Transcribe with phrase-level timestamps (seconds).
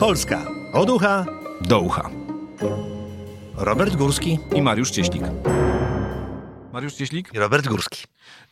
[0.00, 1.26] Polska od ucha
[1.60, 2.10] do ucha.
[3.56, 5.22] Robert Górski I Mariusz Cieślik.
[6.72, 8.04] Mariusz Cieślik, i Robert Górski.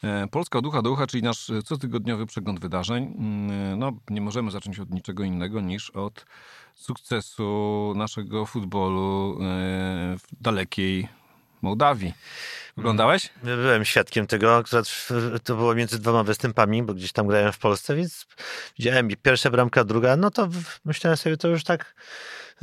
[0.04, 3.04] e, Polska od ucha do ucha, czyli nasz e, cotygodniowy przegląd wydarzeń.
[3.18, 6.26] Mm, No, nie możemy zacząć od niczego innego niż od
[6.74, 9.44] sukcesu naszego futbolu e,
[10.18, 11.08] w dalekiej
[11.62, 12.12] Mołdawii.
[12.78, 13.28] Oglądałeś?
[13.42, 15.08] Byłem świadkiem tego, akurat
[15.44, 18.26] to było między dwoma występami, bo gdzieś tam grałem w Polsce, więc
[18.78, 20.48] widziałem pierwsza bramka, druga, no to
[20.84, 21.94] myślałem sobie, to już tak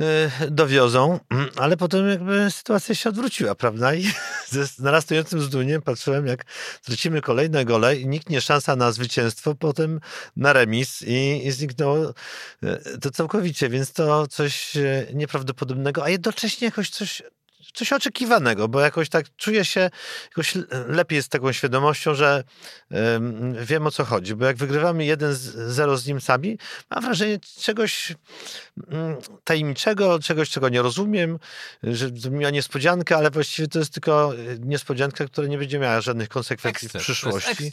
[0.00, 1.20] y, dowiozą,
[1.62, 3.94] ale potem jakby sytuacja się odwróciła, prawda?
[3.94, 4.04] I
[4.48, 6.44] ze narastającym zdumiem patrzyłem, jak
[6.82, 10.00] tracimy kolejne gole i nikt nie szansa na zwycięstwo, potem
[10.36, 16.64] na remis i, i zniknęło y, to całkowicie, więc to coś y, nieprawdopodobnego, a jednocześnie
[16.64, 17.22] jakoś coś
[17.74, 19.90] coś oczekiwanego, bo jakoś tak czuję się
[20.28, 20.54] jakoś
[20.88, 22.44] lepiej z taką świadomością, że
[22.90, 26.58] em, wiem o co chodzi, bo jak wygrywamy 1-0 z Niemcami,
[26.90, 28.14] mam wrażenie czegoś
[28.90, 31.38] mm, tajemniczego, czegoś, czego nie rozumiem,
[31.82, 36.00] że to miała niespodziankę, ale właściwie to jest tylko y, niespodzianka, która nie będzie miała
[36.00, 37.72] żadnych konsekwencji w przyszłości.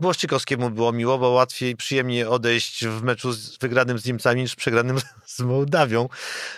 [0.00, 4.98] Błaszczykowskiemu było miło, bo łatwiej, przyjemniej odejść w meczu z wygranym z Niemcami niż przegranym
[5.26, 6.08] z Mołdawią.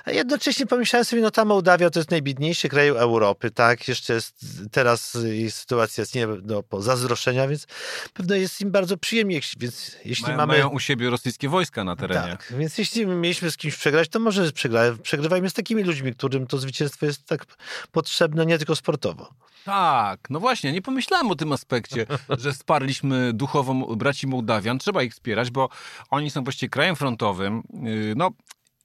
[0.04, 2.10] A jednocześnie pomyślałem sobie, no ta Mołdawia to jest
[2.52, 3.88] najbiedniejszy kraj Europy, tak?
[3.88, 5.18] Jeszcze jest teraz
[5.50, 7.66] sytuacja jest nie do pozazdroszczenia, więc
[8.14, 10.52] pewno jest im bardzo przyjemnie, więc jeśli Mają, mamy...
[10.52, 12.36] mają u siebie rosyjskie wojska na terenie.
[12.36, 16.46] Tak, więc jeśli mieliśmy z kimś przegrać, to może przegra, przegrywajmy z takimi ludźmi, którym
[16.46, 17.44] to zwycięstwo jest tak
[17.92, 19.34] potrzebne, nie tylko sportowo.
[19.64, 22.06] Tak, no właśnie, nie pomyślałem o tym aspekcie,
[22.42, 24.78] że wsparliśmy duchowo braci Mołdawian.
[24.78, 25.68] Trzeba ich wspierać, bo
[26.10, 27.62] oni są właściwie krajem frontowym.
[27.82, 28.30] Yy, No,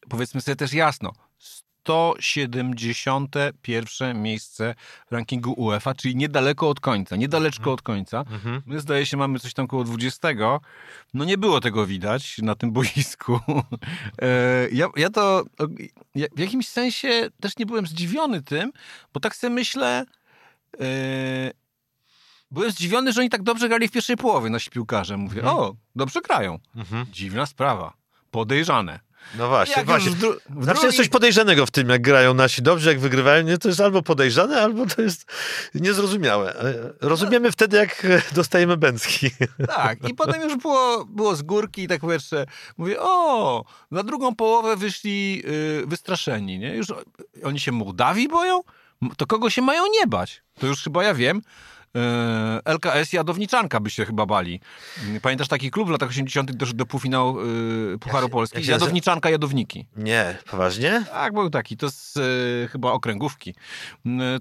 [0.09, 1.13] powiedzmy sobie też jasno.
[1.87, 4.75] 171 miejsce
[5.09, 8.23] w rankingu UEFA, czyli niedaleko od końca, niedaleczko od końca.
[8.65, 10.27] My zdaje się mamy coś tam koło 20.
[11.13, 13.39] No nie było tego widać na tym boisku.
[14.21, 15.43] E, ja, ja to
[16.15, 18.71] ja w jakimś sensie też nie byłem zdziwiony tym,
[19.13, 20.05] bo tak sobie myślę,
[20.81, 21.51] e,
[22.51, 25.17] byłem zdziwiony, że oni tak dobrze grali w pierwszej połowie nasi piłkarze.
[25.17, 26.59] Mówię, o, dobrze grają.
[27.11, 27.93] Dziwna sprawa.
[28.31, 28.99] Podejrzane.
[29.37, 30.11] No właśnie, Jak właśnie.
[30.11, 33.43] w dru- w Zawsze jest coś podejrzanego w tym, jak grają nasi dobrze, jak wygrywają.
[33.43, 35.25] Nie, to jest albo podejrzane, albo to jest
[35.75, 36.55] niezrozumiałe.
[36.59, 39.29] E, Rozumiemy wtedy, jak dostajemy bęcki.
[39.67, 42.45] Tak, i potem już było, było z górki i tak jeszcze
[42.77, 45.43] mówię, o, na drugą połowę wyszli
[45.83, 46.75] y, wystraszeni, nie?
[46.75, 46.87] Już
[47.43, 48.61] oni się Mołdawii boją?
[49.17, 50.41] To kogo się mają nie bać?
[50.59, 51.41] To już chyba ja wiem.
[51.97, 54.59] Y, LKS Jadowniczanka by się chyba bali.
[55.21, 56.51] Pamiętasz taki klub w latach 80.
[56.51, 58.63] doszedł do półfinału y, Pucharu Polski?
[58.65, 59.85] się Jadowniczanka, Jadowniki.
[59.97, 61.03] Nie, poważnie?
[61.11, 63.55] Tak, był taki, to z y, chyba okręgówki.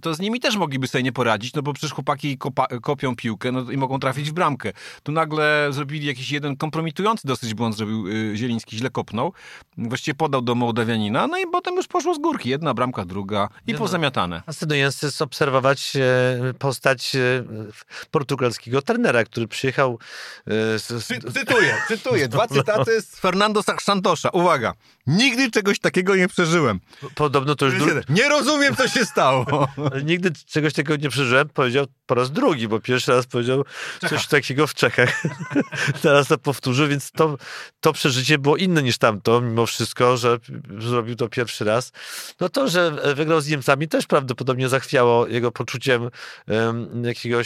[0.02, 3.52] To z nimi też mogliby sobie nie poradzić, no bo przecież chłopaki kopa, kopią piłkę
[3.52, 4.72] no, i mogą trafić w bramkę.
[5.02, 9.32] Tu nagle zrobili jakiś jeden kompromitujący dosyć błąd, zrobił y, Zieliński, źle kopnął.
[9.78, 12.48] Właściwie podał do Mołdawianina, no i potem już poszło z górki.
[12.48, 13.78] Jedna bramka, druga i No.
[13.78, 14.42] pozamiatane.
[14.46, 17.16] Fascynujące jest obserwować e, postać
[17.50, 19.98] e, portugalskiego trenera, który przyjechał
[20.46, 22.28] e, z, z, Cytuję, cytuję.
[22.28, 24.28] Dwa cytaty z Fernando Santosza.
[24.30, 24.74] Uwaga.
[25.06, 26.80] Nigdy czegoś takiego nie przeżyłem.
[27.14, 29.68] podobno to już dru- Nie rozumiem, co się stało.
[30.04, 33.64] nigdy czegoś takiego nie przeżyłem, powiedział po raz drugi, bo pierwszy raz powiedział
[34.08, 35.22] coś takiego w Czechach.
[36.02, 37.36] Teraz to powtórzył, więc to,
[37.80, 40.38] to przeżycie było inne niż tamto, mimo wszystko, że
[40.78, 41.92] zrobił to pierwszy raz.
[42.40, 46.10] No to, że wygrał z Niemcami też prawdopodobnie zachwiało jego poczuciem
[46.48, 47.40] em, jakiegoś e,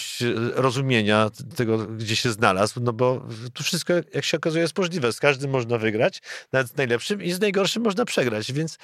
[0.54, 5.12] rozumienia tego, gdzie się znalazł, no bo tu wszystko, jak się okazuje, jest możliwe.
[5.12, 8.78] Z każdym można wygrać, nawet z najlepszym i z najgorszym można przegrać, więc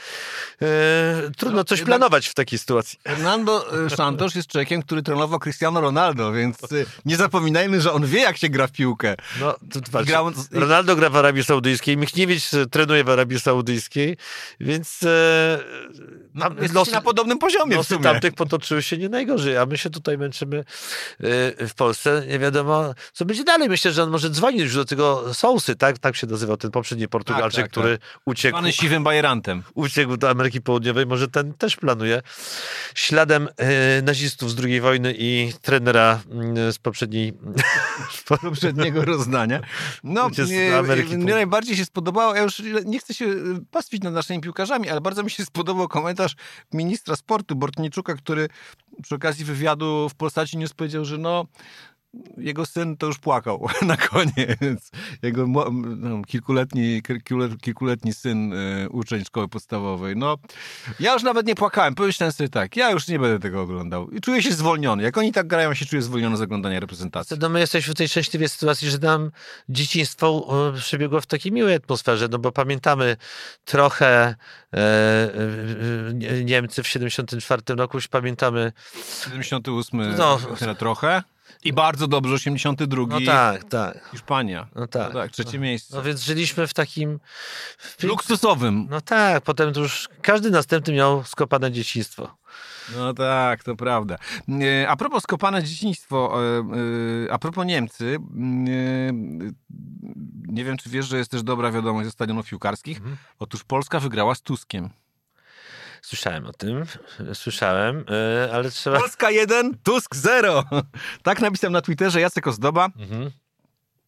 [0.63, 2.99] e, trudno No, coś jednak- planować w takiej sytuacji.
[3.05, 6.57] Fernando y, Santos jest człowiekiem, który trenował Cristiano Ronaldo, więc
[7.05, 9.15] nie zapominajmy, że on wie, jak się gra w piłkę.
[9.41, 14.17] No, to patrz, grał- Ronaldo gra w Arabii Saudyjskiej, Michniewicz e, trenuje w Arabii Saudyjskiej,
[14.61, 15.59] więc e,
[16.35, 18.03] No, tam losy, na podobnym poziomie w losy sumie.
[18.05, 20.65] tamtych potoczyły się nie najgorzej, a my się tutaj męczymy e,
[21.69, 22.23] w Polsce.
[22.29, 23.69] Nie wiadomo, co będzie dalej.
[23.69, 27.09] Myślę, że on może dzwonić już do tego Sousy, tak, tak się nazywał ten poprzedni
[27.09, 29.63] Portugalczyk, Tak, tak, który uciekł, Zwany siwym bajerantem.
[29.75, 31.07] uciekł do Ameryki Południowej.
[31.07, 32.23] Może ten też planuje
[32.95, 37.33] śladem e, nazistów z II wojny i trenera mm, z poprzedniej
[38.43, 39.61] poprzedniego rozdania.
[40.05, 40.83] No, do mnie,
[41.17, 43.39] mnie najbardziej się spodobało, ja już nie chcę się y,
[43.71, 46.35] pastwić nad naszymi piłkarzami, ale bardzo mi się spodobał komentarz
[46.73, 48.49] ministra sportu Bortniczuka, który
[49.03, 51.47] przy okazji wywiadu w Polsacie News powiedział, że no
[52.39, 54.91] jego syn to już płakał na koniec.
[55.23, 57.03] Jego no, kilkuletni,
[57.61, 60.17] kilkuletni syn, y, uczeń szkoły podstawowej.
[60.17, 60.37] No,
[61.01, 61.95] ja już nawet nie płakałem.
[61.95, 64.11] Pomyślałem sobie tak, ja już nie będę tego oglądał.
[64.11, 65.03] I czuję się zwolniony.
[65.03, 67.37] Jak oni tak grają, się czuję zwolniony z oglądania reprezentacji.
[67.41, 69.31] No my jesteśmy w tej szczęśliwej sytuacji, że nam
[69.69, 73.17] dzieciństwo e, przebiegło w takiej miłej atmosferze, no bo pamiętamy
[73.65, 74.35] trochę
[74.75, 74.79] e,
[76.31, 78.73] e, Niemcy w 74 roku, już pamiętamy...
[79.25, 80.39] 78 no,
[80.79, 81.23] trochę.
[81.65, 83.07] I bardzo dobrze, 82.
[83.09, 84.09] No tak, tak.
[84.11, 84.67] Hiszpania.
[84.75, 85.15] No tak.
[85.15, 85.97] No tak, trzecie miejsce.
[85.97, 87.21] No więc żyliśmy w takim...
[87.79, 88.03] W...
[88.03, 88.87] Luksusowym.
[88.91, 92.37] No tak, potem to już każdy następny miał skopane dzieciństwo.
[92.97, 94.19] No tak, to prawda.
[94.89, 96.59] A propos skopane dzieciństwo, e,
[97.27, 98.19] e, a propos Niemcy,
[100.49, 102.97] nie wiem, czy wiesz, że jest też dobra wiadomość ze stadionów piłkarskich.
[102.99, 103.17] Mhm.
[103.39, 104.91] Otóż Polska wygrała z Tuskiem.
[106.07, 106.85] Słyszałem o tym,
[107.35, 108.05] słyszałem,
[108.53, 109.01] ale trzeba...
[109.01, 110.65] Polska 1, Tusk 0.
[111.23, 112.89] Tak napisałem na Twitterze Jacek Ozdoba.
[112.99, 113.31] Mhm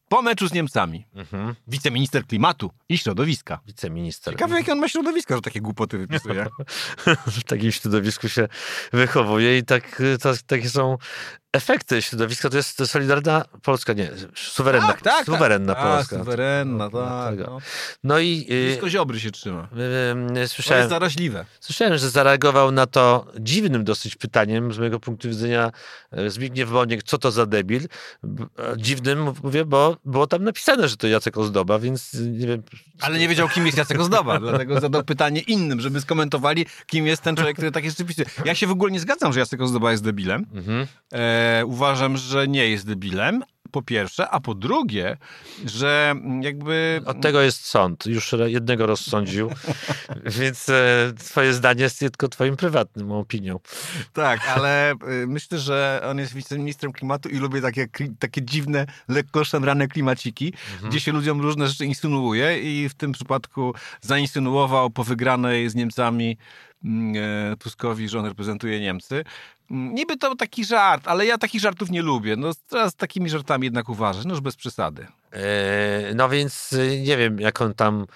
[0.09, 1.07] po meczu z Niemcami.
[1.15, 1.55] Mhm.
[1.67, 3.61] Wiceminister klimatu i środowiska.
[3.67, 4.35] Wiceminister.
[4.35, 6.47] Ciekawe, jakie on ma środowiska, że takie głupoty wypisuje.
[7.27, 8.49] w takim środowisku się
[8.93, 10.99] wychowuje i tak, to, takie są
[11.53, 15.27] efekty środowiska to jest Solidarna Polska, nie, suwerenna, tak, tak, tak.
[15.27, 15.85] suwerenna tak.
[15.85, 16.17] Polska.
[16.17, 17.39] A, suwerenna, tak.
[17.39, 17.59] No,
[18.05, 18.47] no i...
[18.67, 19.69] Blisko Ziobry się trzyma.
[20.35, 21.45] Yy, słyszałem, to jest zaraźliwe.
[21.61, 25.73] Słyszałem, że zareagował na to dziwnym dosyć pytaniem, z mojego punktu widzenia
[26.11, 27.89] e, Zbigniew Boniek, co to za debil.
[28.77, 32.63] Dziwnym, mówię, bo było tam napisane, że to Jacek Ozdoba, więc nie wiem...
[33.01, 37.23] Ale nie wiedział, kim jest Jacek Ozdoba, dlatego zadał pytanie innym, żeby skomentowali, kim jest
[37.23, 38.25] ten człowiek, który tak jest rzeczywiście.
[38.45, 40.47] Ja się w ogóle nie zgadzam, że Jacek Ozdoba jest debilem.
[40.55, 40.87] Mhm.
[41.13, 45.17] E uważam, że nie jest debilem, po pierwsze, a po drugie,
[45.65, 47.01] że jakby...
[47.07, 48.07] Od tego jest sąd.
[48.07, 49.51] Już jednego rozsądził,
[50.39, 53.61] więc e, twoje zdanie jest tylko twoim prywatnym opinią.
[54.13, 54.97] Tak, ale e,
[55.27, 57.89] myślę, że on jest wiceministrem klimatu i lubię takie,
[58.19, 60.91] takie dziwne, lekko szemrane klimaciki, mhm.
[60.91, 66.37] gdzie się ludziom różne rzeczy insynuuje i w tym przypadku zainsynuował po wygranej z Niemcami
[66.85, 67.15] mm,
[67.53, 69.25] e, Tuskowi, że on reprezentuje Niemcy.
[69.71, 72.37] Niby to taki żart, ale ja takich żartów nie lubię.
[72.37, 75.07] No teraz takimi żartami jednak uważać, no już bez przesady.
[75.33, 78.07] Eee, no więc y, nie wiem, jak on tam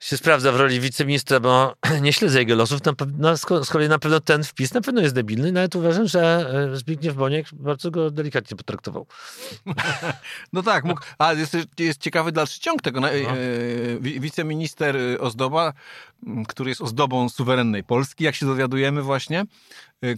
[0.00, 2.84] się sprawdza w roli wiceministra, bo nie śledzę jego losów.
[2.84, 6.50] Na pewno, z kolei na pewno ten wpis na pewno jest debilny, nawet uważam, że
[6.72, 9.06] e, Zbigniew Boniek bardzo go delikatnie potraktował.
[10.52, 13.00] No tak, mógł, ale jest, jest ciekawy dalszy ciąg tego.
[13.00, 13.10] No.
[13.10, 13.14] E,
[14.00, 15.72] wiceminister Ozdoba,
[16.48, 19.40] który jest ozdobą suwerennej Polski, jak się dowiadujemy właśnie,
[20.02, 20.16] e,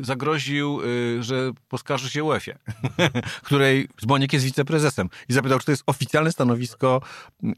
[0.00, 0.80] zagroził,
[1.20, 2.52] że poskarży się UEFA,
[3.46, 7.00] której Zboniek jest wiceprezesem i zapytał, czy to jest oficjalne stanowisko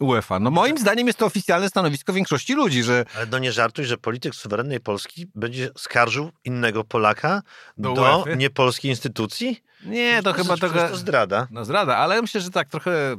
[0.00, 0.38] UEFA.
[0.38, 3.04] No moim zdaniem jest to oficjalne stanowisko większości ludzi, że...
[3.16, 7.42] Ale no nie żartuj, że polityk suwerennej Polski będzie skarżył innego Polaka
[7.78, 9.62] do, do niepolskiej instytucji?
[9.84, 10.88] Nie, to, to chyba trochę...
[10.88, 11.46] To zdrada.
[11.50, 13.16] No zdrada, ale myślę, że tak trochę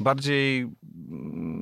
[0.00, 0.68] bardziej,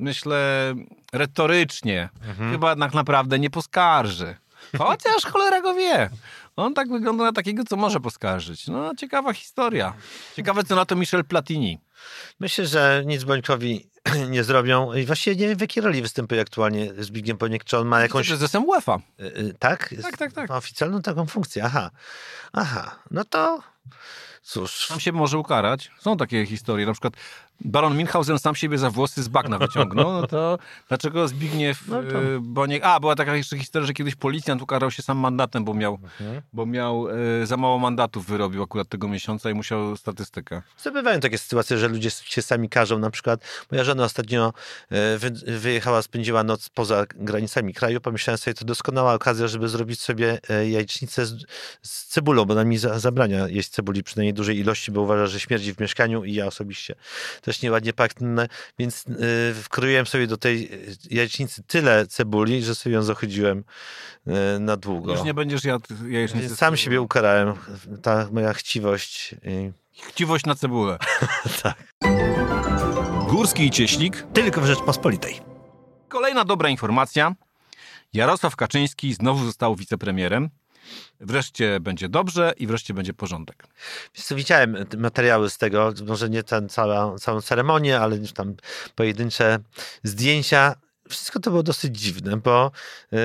[0.01, 0.73] myślę,
[1.13, 2.09] retorycznie.
[2.27, 2.51] Mhm.
[2.51, 4.35] Chyba jednak naprawdę nie poskarży.
[4.77, 6.09] Chociaż cholera go wie.
[6.55, 8.67] On tak wygląda na takiego, co może poskarżyć.
[8.67, 9.93] No, ciekawa historia.
[10.35, 11.79] Ciekawe, co na to Michel Platini.
[12.39, 13.89] Myślę, że nic Bońkowi
[14.29, 14.93] nie zrobią.
[14.93, 17.63] I właściwie nie wiem, w jakiej roli występuje aktualnie Zbigniew Boniek.
[17.63, 18.27] Czy on ma jakąś...
[18.27, 18.99] Prezesem UEFA.
[19.19, 19.95] Y, y, tak?
[20.01, 20.49] Tak, tak, tak.
[20.49, 21.63] Ma oficjalną taką funkcję.
[21.63, 21.91] Aha.
[22.53, 22.99] Aha.
[23.11, 23.59] No to
[24.41, 24.87] Cóż.
[24.87, 25.91] Tam się może ukarać.
[25.99, 26.85] Są takie historie.
[26.85, 27.13] Na przykład
[27.65, 30.11] Baron Minhausen sam siebie za włosy z bagna wyciągnął.
[30.11, 32.23] No to dlaczego Zbigniew no to...
[32.23, 32.83] Y, Boniek...
[32.83, 36.41] A, była taka jeszcze historia, że kiedyś policjant ukarał się sam mandatem, bo miał, mhm.
[36.53, 40.61] bo miał e, za mało mandatów wyrobił akurat tego miesiąca i musiał statystykę.
[40.93, 42.99] Bywają takie sytuacje, że ludzie się sami każą.
[42.99, 44.53] Na przykład moja żona ostatnio
[44.89, 48.01] e, wy, wyjechała, spędziła noc poza granicami kraju.
[48.01, 51.45] Pomyślałem sobie, to doskonała okazja, żeby zrobić sobie jajecznicę z,
[51.81, 55.73] z cebulą, bo na mi zabrania jeść cebuli przynajmniej dużej ilości, bo uważa, że śmierdzi
[55.73, 56.95] w mieszkaniu i ja osobiście
[57.51, 58.47] też nieładnie pachnę,
[58.79, 60.69] więc yy, wkroiłem sobie do tej
[61.09, 63.63] jajecznicy tyle cebuli, że sobie ją zachodziłem
[64.25, 65.11] yy, na długo.
[65.11, 66.55] Już nie będziesz jadł jajecznicy.
[66.55, 67.53] Sam siebie ukarałem.
[68.01, 69.35] Ta moja chciwość.
[69.43, 69.73] Yy.
[70.07, 70.97] Chciwość na cebulę.
[71.63, 71.75] tak.
[73.29, 74.25] Górski i Cieślik.
[74.33, 75.39] Tylko w Rzeczpospolitej.
[76.07, 77.35] Kolejna dobra informacja.
[78.13, 80.49] Jarosław Kaczyński znowu został wicepremierem.
[81.19, 83.67] Wreszcie będzie dobrze i wreszcie będzie porządek.
[84.15, 88.55] Wiesz co, widziałem materiały z tego, może nie ten cała, całą ceremonię, ale już tam
[88.95, 89.59] pojedyncze
[90.03, 90.75] zdjęcia.
[91.09, 92.71] Wszystko to było dosyć dziwne, bo
[93.11, 93.19] yy,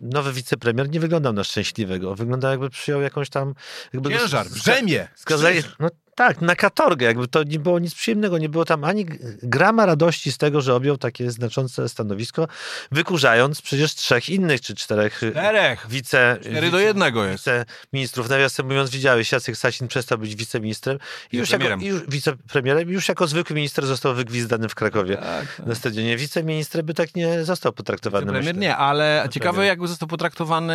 [0.00, 2.14] nowy wicepremier nie wyglądał na szczęśliwego.
[2.14, 3.54] Wyglądał jakby przyjął jakąś tam...
[3.92, 5.08] Jakby Ciężar, brzemię!
[5.14, 9.06] Skazali, no Tak, na katorgę, jakby to nie było nic przyjemnego, nie było tam ani
[9.42, 12.48] grama radości z tego, że objął takie znaczące stanowisko,
[12.92, 15.86] wykurzając przecież trzech innych czy czterech y, Czterech!
[15.88, 16.36] wice...
[16.40, 17.44] Cztery do jednego jest.
[17.84, 18.28] Wiceministrów.
[18.28, 20.98] Nawiasem mówiąc, widziałeś, Jacek Sasin przestał być wiceministrem
[21.32, 25.56] i już jako, i już wicepremierem, już jako zwykły minister został wygwizdany w Krakowie tak,
[25.56, 25.66] tak.
[25.66, 26.16] na stadionie.
[26.16, 28.26] Wiceminister by tak nie został potraktowany.
[28.26, 30.74] Premier nie, ale ciekawe jakby został potraktowany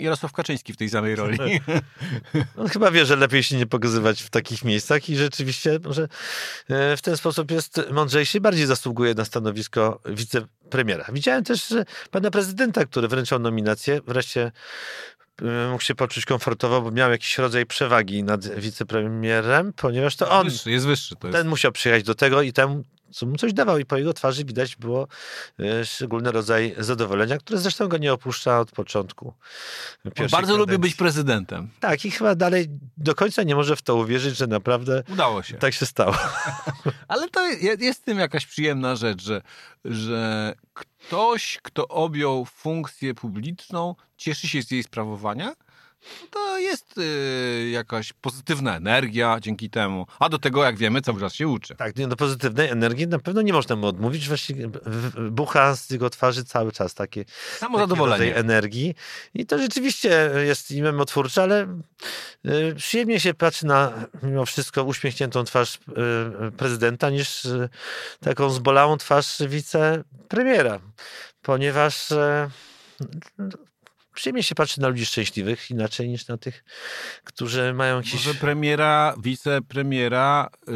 [0.00, 1.38] Jarosław Kaczyński w tej samej roli.
[2.58, 6.08] On chyba wie, że lepiej się nie pokazywać w takich miejscach i rzeczywiście że
[6.68, 11.04] e, w ten sposób jest mądrzejszy i bardziej zasługuje na stanowisko wicepremiera.
[11.12, 14.52] Widziałem też że pana prezydenta, który wręczał nominację, wreszcie
[15.42, 20.48] e, mógł się poczuć komfortowo, bo miał jakiś rodzaj przewagi nad wicepremierem, ponieważ to on.
[20.48, 21.16] Wyższy, jest wyższy.
[21.16, 21.38] To jest.
[21.38, 24.44] Ten musiał przyjechać do tego i temu co mu coś dawał i po jego twarzy
[24.44, 25.08] widać było
[25.60, 29.34] e, szczególny rodzaj zadowolenia, które zresztą go nie opuszcza od początku.
[30.30, 31.68] bardzo lubi być prezydentem.
[31.80, 32.66] Tak i chyba dalej
[32.96, 35.58] do końca nie może w to uwierzyć, że naprawdę udało się.
[35.58, 36.14] Tak się stało.
[37.08, 39.42] Ale to jest w tym jakaś przyjemna rzecz, że,
[39.84, 45.54] że ktoś, kto objął funkcję publiczną, cieszy się z jej sprawowania,
[46.30, 50.06] to jest y, jakaś pozytywna energia dzięki temu.
[50.18, 51.74] A do tego, jak wiemy, cały czas się uczy.
[51.74, 54.28] Tak, do pozytywnej energii na pewno nie można mu odmówić.
[54.28, 54.68] Właściwie
[55.30, 57.24] bucha z jego twarzy cały czas takie
[57.58, 58.36] Samo zadowolenie.
[58.36, 58.94] energii.
[59.34, 61.78] I to rzeczywiście jest memotwórcze, ale
[62.46, 63.92] y, przyjemnie się patrzy na
[64.22, 65.78] mimo wszystko uśmiechniętą twarz
[66.48, 67.68] y, prezydenta niż y,
[68.20, 70.80] taką zbolałą twarz wicepremiera.
[71.42, 72.08] Ponieważ
[74.12, 76.64] przyjemnie się patrzy na ludzi szczęśliwych inaczej niż na tych,
[77.24, 78.12] którzy mają jakieś...
[78.12, 80.74] Może premiera, wicepremiera, yy,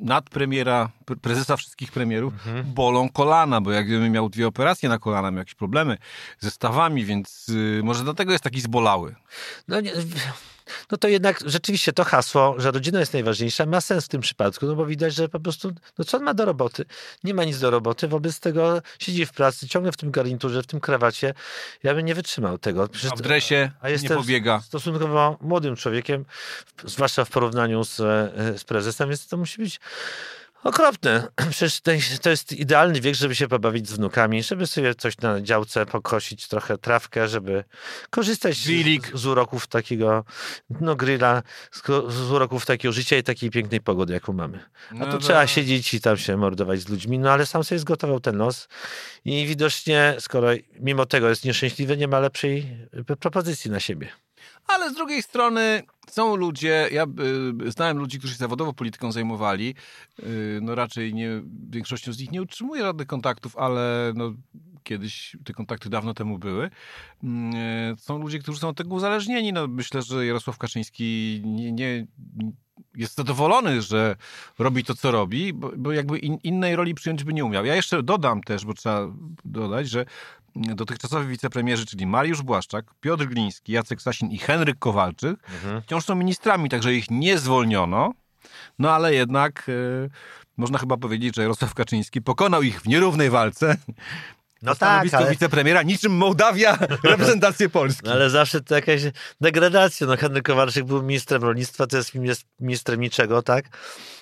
[0.00, 0.90] nadpremiera,
[1.22, 2.72] prezesa wszystkich premierów mhm.
[2.74, 5.98] bolą kolana, bo jak gdybym miał dwie operacje na kolana, miał jakieś problemy
[6.38, 9.14] ze stawami, więc yy, może dlatego jest taki zbolały.
[9.68, 9.92] No nie
[10.90, 14.66] no to jednak rzeczywiście to hasło, że rodzina jest najważniejsza, ma sens w tym przypadku,
[14.66, 16.84] no bo widać, że po prostu, no co on ma do roboty?
[17.24, 20.66] Nie ma nic do roboty, wobec tego siedzi w pracy, ciągle w tym garniturze, w
[20.66, 21.34] tym krawacie.
[21.82, 22.88] Ja bym nie wytrzymał tego.
[22.88, 24.60] Przecież, a w dresie a jestem nie pobiega.
[24.60, 26.24] stosunkowo młodym człowiekiem,
[26.84, 27.96] zwłaszcza w porównaniu z,
[28.60, 29.80] z prezesem, więc to musi być
[30.64, 31.28] Okropne.
[31.50, 31.80] Przecież
[32.22, 36.48] to jest idealny wiek, żeby się pobawić z wnukami, żeby sobie coś na działce pokosić,
[36.48, 37.64] trochę trawkę, żeby
[38.10, 38.70] korzystać z,
[39.14, 40.24] z, uroków takiego,
[40.80, 44.60] no grilla, z, z, uroków takiego życia i takiej pięknej pogody, jaką mamy.
[44.90, 47.78] A no tu trzeba siedzieć i tam się mordować z ludźmi, no ale sam sobie
[47.78, 48.68] zgotował ten los
[49.24, 50.48] i widocznie, skoro
[50.80, 52.78] mimo tego jest nieszczęśliwy, nie ma lepszej
[53.20, 54.08] propozycji na siebie.
[54.68, 57.06] Ale z drugiej strony są ludzie, ja
[57.66, 59.74] y, znałem ludzi, którzy się zawodowo polityką zajmowali,
[60.18, 64.32] y, no raczej nie, większością z nich nie utrzymuję żadnych kontaktów, ale no,
[64.82, 66.66] kiedyś te kontakty dawno temu były.
[66.66, 67.28] Y,
[67.98, 69.52] są ludzie, którzy są od tego uzależnieni.
[69.52, 72.06] No, myślę, że Jarosław Kaczyński nie, nie
[72.96, 74.16] jest zadowolony, że
[74.58, 77.64] robi to, co robi, bo, bo jakby in, innej roli przyjąć by nie umiał.
[77.64, 79.08] Ja jeszcze dodam też, bo trzeba
[79.44, 80.06] dodać, że
[80.58, 85.82] dotychczasowi wicepremierzy, czyli Mariusz Błaszczak, Piotr Gliński, Jacek Sasin i Henryk Kowalczyk, mhm.
[85.82, 88.12] wciąż są ministrami, także ich nie zwolniono,
[88.78, 90.10] no ale jednak y,
[90.56, 93.76] można chyba powiedzieć, że Jarosław Kaczyński pokonał ich w nierównej walce
[94.62, 95.30] no tak, ale...
[95.30, 98.02] wicepremiera, niczym Mołdawia reprezentację Polski.
[98.04, 99.00] No ale zawsze to jakaś
[99.40, 100.06] degradacja.
[100.06, 102.12] No Henryk Kowalczyk był ministrem rolnictwa, to jest
[102.60, 103.64] ministrem niczego, tak?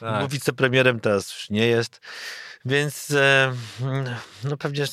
[0.01, 0.19] tak.
[0.19, 2.01] Był wicepremierem, teraz już nie jest.
[2.67, 3.53] Więc e,
[4.45, 4.85] no pewnie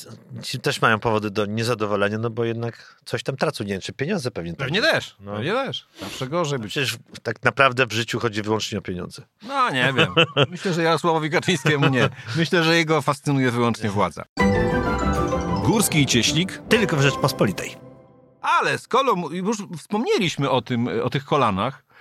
[0.42, 3.92] ci też mają powody do niezadowolenia, no bo jednak coś tam tracą, nie wiem, czy
[3.92, 4.54] pieniądze pewnie.
[4.54, 4.90] Pewnie tak.
[4.90, 5.32] też, no.
[5.32, 5.86] pewnie też.
[6.00, 6.70] Zawsze gorzej być.
[6.70, 9.22] Przecież tak naprawdę w życiu chodzi wyłącznie o pieniądze.
[9.42, 10.14] No nie wiem.
[10.50, 12.08] Myślę, że Jarosławowi Kaczyńskiemu nie.
[12.36, 14.24] Myślę, że jego fascynuje wyłącznie władza.
[15.64, 16.62] Górski i Cieślik.
[16.68, 17.76] Tylko w Rzeczpospolitej.
[18.40, 21.93] Ale skoro już wspomnieliśmy o tym, o tych kolanach, mm,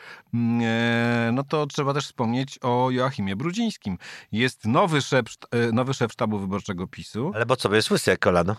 [1.34, 3.98] no to trzeba też wspomnieć o Joachimie Brudzińskim.
[4.32, 7.32] Jest nowy szef, e, nowy szef sztabu wyborczego PiSu.
[7.36, 8.56] Ale bo co, jest łysy jak kolano.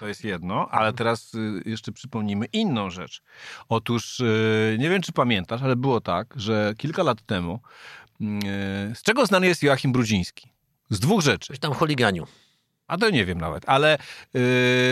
[0.00, 3.22] To jest jedno, ale teraz y, jeszcze przypomnimy inną rzecz.
[3.68, 7.60] Otóż y, nie wiem, czy pamiętasz, ale było tak, że kilka lat temu
[8.20, 8.40] mm,
[8.90, 10.52] e, z czego znany jest Joachim Brudziński?
[10.90, 11.48] Z dwóch rzeczy.
[11.48, 12.26] Coś tam chuliganiu.
[12.86, 13.98] A to nie wiem nawet, ale
[14.34, 14.40] yy,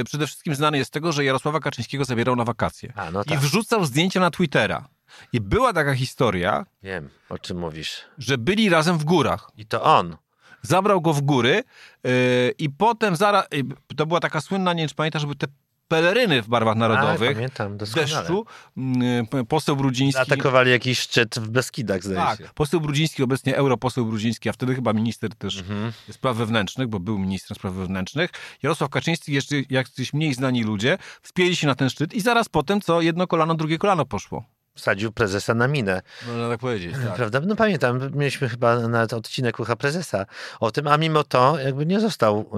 [0.05, 2.93] przede wszystkim znany jest z tego, że Jarosława Kaczyńskiego zabierał na wakacje.
[2.97, 3.39] A, no tak.
[3.39, 4.89] I wrzucał zdjęcia na Twittera.
[5.33, 6.67] I była taka historia.
[6.83, 8.01] Wiem, o czym mówisz.
[8.19, 9.51] Że byli razem w górach.
[9.57, 10.17] I to on.
[10.63, 11.63] Zabrał go w góry
[12.05, 12.13] yy,
[12.59, 13.45] i potem zaraz.
[13.53, 13.65] Yy,
[13.97, 15.47] to była taka słynna, nie wiem czy pamiętasz, żeby te
[15.89, 17.31] peleryny w barwach narodowych.
[17.31, 18.13] A, pamiętam, doskonale.
[18.13, 18.47] Deszczu.
[18.77, 20.23] Mm, poseł Brudziński...
[20.23, 22.49] Atakowali jakiś szczyt w Beskidach, zdaje tak, się.
[22.55, 25.93] poseł Brudziński, obecnie europoseł Brudziński, a wtedy chyba minister też mhm.
[26.11, 28.31] spraw wewnętrznych, bo był ministrem spraw wewnętrznych.
[28.63, 32.81] Jarosław Kaczyński, jeszcze jak mniej znani ludzie, wspięli się na ten szczyt i zaraz potem,
[32.81, 34.45] co jedno kolano, drugie kolano poszło.
[34.77, 36.03] Wsadził prezesa na minę.
[36.27, 37.15] Można tak powiedzieć, tak.
[37.15, 37.41] Prawda?
[37.47, 40.27] No pamiętam, mieliśmy chyba nawet odcinek Ucha Prezesa
[40.61, 42.51] o tym, a mimo to jakby nie został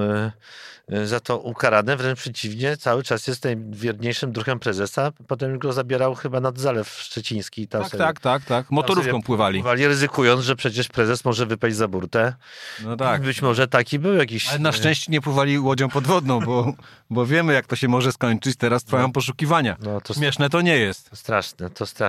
[0.90, 5.12] y, y, za to ukarany, wręcz przeciwnie, cały czas jest najwierniejszym druhem prezesa.
[5.28, 7.68] Potem go zabierał chyba nad Zalew Szczeciński.
[7.68, 8.70] Tam Tak, sobie- tak, tak, tak.
[8.70, 9.58] Motorówką pływali.
[9.60, 12.34] Pływali, ryzykując, że przecież prezes może wypaść za burtę.
[12.84, 13.22] No tak.
[13.22, 14.48] Być może taki był jakiś...
[14.48, 16.72] Ale na szczęście nie pływali łodzią podwodną, bo,
[17.10, 18.56] bo wiemy, jak to się może skończyć.
[18.56, 19.76] Teraz trwają poszukiwania.
[19.80, 21.10] No, to Śmieszne to nie jest.
[21.14, 22.07] Straszne, to straszne.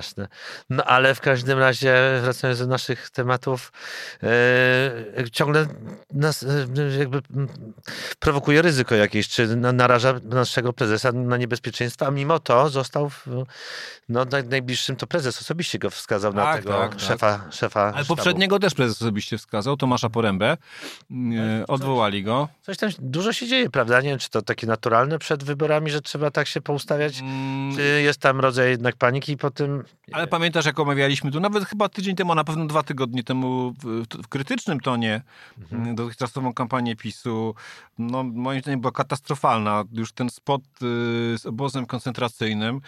[0.70, 3.72] No ale w każdym razie, wracając do naszych tematów,
[4.24, 5.66] e, ciągle
[6.14, 7.22] nas e, jakby
[8.20, 13.28] prowokuje ryzyko jakieś, czy na, naraża naszego prezesa na niebezpieczeństwa, a mimo to został w,
[14.10, 17.00] no, naj, najbliższym, to prezes osobiście go wskazał na Tak, tego tak, tak.
[17.00, 18.08] szefa, szefa Ale sztabu.
[18.08, 20.58] poprzedniego też prezes osobiście wskazał, Tomasza Porębę.
[21.12, 22.48] E, Odwołali go.
[22.62, 24.02] Coś tam dużo się dzieje, prawda?
[24.02, 28.02] Nie wiem, czy to takie naturalne przed wyborami, że trzeba tak się poustawiać, Mm, czy
[28.02, 29.84] jest tam rodzaj jednak paniki po tym...
[30.12, 33.74] Ale pamiętasz, jak omawialiśmy tu, nawet chyba tydzień temu, a na pewno dwa tygodnie temu,
[33.84, 35.22] w, w krytycznym tonie
[35.62, 35.88] Mhm.
[35.88, 37.56] y, dotychczasową kampanię PiSu,
[37.98, 39.84] no moim zdaniem była katastrofalna.
[39.92, 40.68] Już ten spot y,
[41.38, 42.82] z obozem koncentracyjnym y,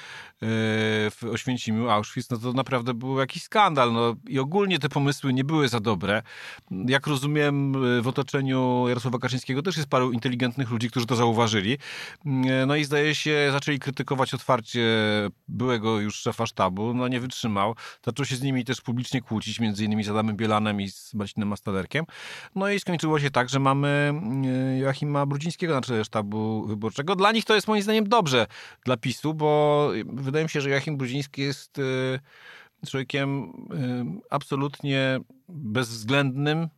[1.12, 3.94] w Oświęcimiu, Auschwitz, no to naprawdę był jakiś skandal.
[3.94, 6.22] No, I ogólnie te pomysły nie były za dobre.
[6.72, 11.74] Jak rozumiem, y, w otoczeniu Jarosława Kaczyńskiego też jest paru inteligentnych ludzi, którzy to zauważyli.
[11.74, 14.82] Y, No i zdaje się, zaczęli krytykować otwarcie
[15.48, 16.91] byłego już szefa sztabu.
[16.94, 17.76] No nie wytrzymał.
[18.06, 21.50] Zaczął się z nimi też publicznie kłócić, między innymi z Adamem Bielanem i z Marcinem
[21.50, 22.06] Mastalerkiem.
[22.56, 24.14] No i skończyło się tak, że mamy
[24.76, 27.16] y, Joachima Brudzińskiego na czele sztabu wyborczego.
[27.16, 28.48] Dla nich to jest moim zdaniem dobrze
[28.86, 32.20] dla PiSu, bo wydaje mi się, że Joachim Brudziński jest y,
[32.88, 35.20] człowiekiem y, absolutnie
[35.50, 36.70] bezwzględnym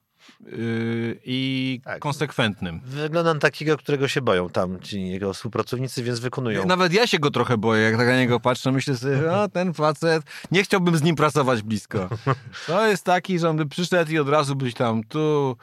[1.25, 1.99] i Tak.
[1.99, 2.81] konsekwentnym.
[2.85, 6.65] Wygląda na takiego, którego się boją tam ci jego współpracownicy, więc wykonują.
[6.65, 9.73] Nawet ja się go trochę boję, jak tak na niego patrzę, myślę sobie, o ten
[9.73, 12.09] facet, nie chciałbym z nim pracować blisko.
[12.67, 15.57] To jest taki, że on by przyszedł i od razu byś tam tu,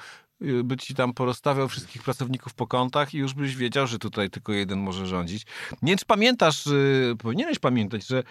[0.64, 4.52] by ci tam porozstawiał wszystkich pracowników po kątach i już byś wiedział, że tutaj tylko
[4.52, 5.47] jeden może rządzić.
[5.82, 8.23] Nie wiem, czy pamiętasz, y, powinieneś pamiętać, że,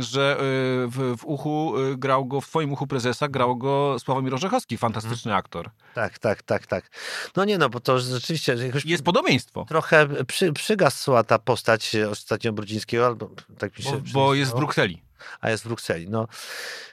[0.00, 0.40] że y,
[0.88, 5.34] w, w uchu y, grał go, w twoim uchu prezesa grał go Sławomir Orzechowski, fantastyczny
[5.34, 5.70] aktor.
[5.94, 6.90] Tak, tak, tak, tak.
[7.36, 13.06] No nie no, bo to rzeczywiście Jest podobieństwo, trochę przy, przygasła ta postać ostatnio Brudzińskiego,
[13.06, 15.02] albo tak mi się bo, bo jest w Brukseli.
[15.40, 16.28] A jest w Brukseli, no.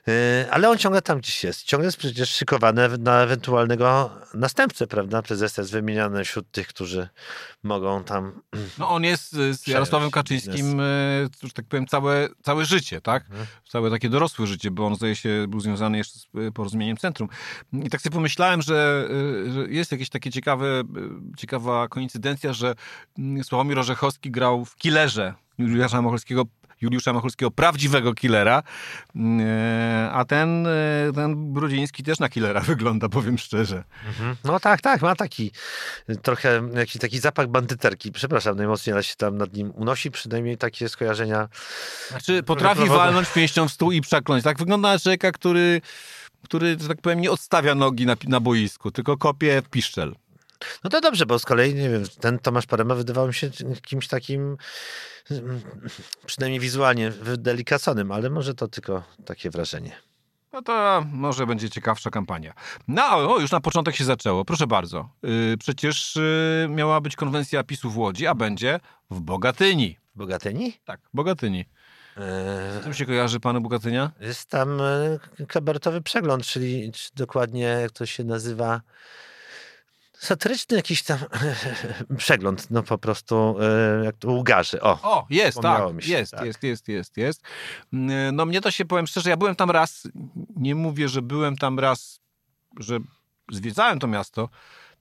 [0.08, 0.14] Yy,
[0.52, 1.64] ale on ciągle tam gdzieś jest.
[1.64, 5.22] Ciągle jest przecież szykowany na ewentualnego następcę, prawda?
[5.22, 7.10] Prezes jest wymieniany wśród tych, którzy
[7.64, 8.42] mogą tam...
[8.80, 13.24] No on jest y, z Jarosławem Kaczyńskim, y, że tak powiem, całe, całe życie, tak?
[13.30, 13.46] Mhm.
[13.70, 17.30] Całe takie dorosłe życie, bo on zdaje się był związany jeszcze z y, porozumieniem centrum.
[17.74, 19.08] I tak sobie pomyślałem, że,
[19.48, 22.76] y, że jest jakieś takie ciekawe, y, ciekawa koincydencja, że
[23.18, 26.46] mm, Sławomir Orzechowski grał w Killerze Juliusza Macholskiego
[26.82, 28.64] Juliusza Macholskiego, prawdziwego killera,
[29.16, 29.20] y,
[30.12, 33.84] a ten, y, ten Brudziński też na killera wygląda, powiem szczerze.
[34.44, 35.52] No tak, tak, ma taki
[36.22, 38.12] trochę jakiś taki zapach bandyterki.
[38.12, 40.12] Przepraszam najmocniej, ale się tam nad nim unosi.
[40.12, 41.50] Przynajmniej takie skojarzenia.
[42.10, 44.44] Znaczy, potrafi prowoka- walnąć pięścią w stół i przekląć.
[44.44, 45.82] Tak wygląda człowieka, który,
[46.44, 50.16] który, że tak powiem, nie odstawia nogi na, na boisku, tylko kopie w piszczel.
[50.84, 53.50] No to dobrze, bo z kolei, nie wiem, ten Tomasz Parema wydawał mi się
[53.82, 54.58] kimś takim
[56.26, 59.92] przynajmniej wizualnie wydelicaconym, ale może to tylko takie wrażenie.
[60.54, 62.54] No to może będzie ciekawsza kampania.
[62.88, 64.46] No, o, już na początek się zaczęło.
[64.46, 65.10] Proszę bardzo.
[65.24, 68.80] Yy, przecież yy, miała być konwencja PiSu w Łodzi, a będzie
[69.12, 69.98] w Bogatyni.
[70.16, 70.74] Bogatyni?
[70.86, 71.66] Tak, Bogatyni.
[72.80, 74.12] Z tym się kojarzy panu Bogatynia?
[74.20, 78.82] Jest tam e, kabaretowy przegląd, czyli czy dokładnie jak to się nazywa.
[80.20, 81.20] Satyryczny jakiś tam
[82.18, 84.82] przegląd, no po prostu e, jak to Łgarzy.
[84.82, 86.04] O, O, jest, tak.
[86.04, 86.46] się, jest, tak.
[86.46, 87.42] jest, jest, jest, jest.
[87.94, 88.00] Yy,
[88.34, 90.08] No mnie to się, powiem szczerze, ja byłem tam raz,
[90.56, 92.20] nie mówię, że byłem tam raz,
[92.80, 93.00] że
[93.52, 94.50] zwiedzałem to miasto,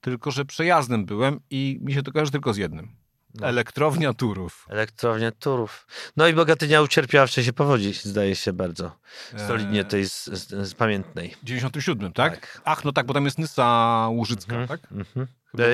[0.00, 2.96] tylko że przejazdem byłem i mi się to kojarzy tylko z jednym.
[3.34, 3.46] No.
[3.46, 4.66] Elektrownia Turów.
[4.70, 5.86] elektrownia Turów.
[6.16, 8.98] No i Bogatynia ucierpiała w czasie powodzi, zdaje się bardzo.
[9.48, 11.36] Solidnie Eee, tej z, z, z pamiętnej.
[11.42, 12.32] W 97, tak?
[12.40, 12.60] Tak.
[12.64, 14.68] Ach, no tak, bo tam jest Nysa Łużycka, Mhm.
[14.68, 14.92] tak?
[14.92, 15.26] Mhm.
[15.50, 15.68] Chyba- E,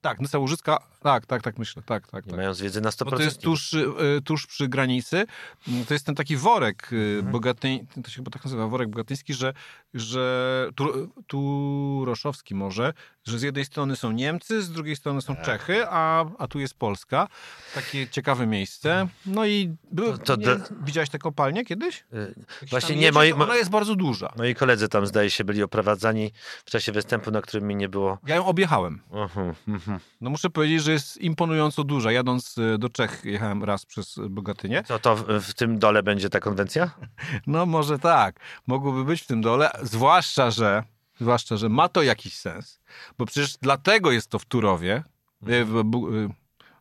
[0.00, 2.36] Tak, Nysa Łużycka, tak, tak, tak myślę, tak, tak, nie tak.
[2.40, 3.04] mając wiedzy na 100%.
[3.04, 3.86] Bo to jest tuż, y,
[4.24, 5.26] tuż przy granicy.
[5.68, 7.32] Mm, To jest ten taki worek y, Mhm.
[7.32, 9.52] bogatyń, to się chyba tak nazywa, worek bogatyński, że,
[9.94, 12.92] że tu, Turoszowski może,
[13.26, 15.44] że z jednej strony są Niemcy, z drugiej strony są Tak.
[15.44, 17.28] Czechy, a, a tu jest Polska.
[17.74, 19.08] Takie ciekawe miejsce.
[19.26, 22.04] No i był, To- to nie, de- widziałeś tę kopalnię kiedyś?
[22.12, 22.16] E,
[22.60, 24.32] Jak Właśnie nie, moi- Ona jest bardzo duża.
[24.36, 26.32] Moi koledzy tam zdaje się byli oprowadzani
[26.64, 28.18] w czasie występu, na którym mnie nie było.
[28.26, 29.00] Ja ją objechałem.
[29.12, 29.54] Mhm,
[29.90, 30.00] mhm.
[30.20, 32.12] No muszę powiedzieć, że jest imponująco duża.
[32.12, 34.82] Jadąc e, do Czech, jechałem raz przez Bogatynię.
[34.82, 36.90] To, to w, tym dole będzie ta konwencja?
[37.46, 38.40] No może tak.
[38.66, 40.82] Mogłoby być w tym dole, zwłaszcza, że
[41.20, 42.80] zwłaszcza, że ma to jakiś sens,
[43.18, 45.02] bo przecież dlatego jest to w Turowie,
[45.46, 45.84] e, w e,